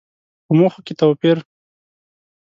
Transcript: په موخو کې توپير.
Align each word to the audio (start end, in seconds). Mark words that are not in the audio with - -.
په 0.45 0.51
موخو 0.57 0.79
کې 0.85 0.93
توپير. 0.99 1.37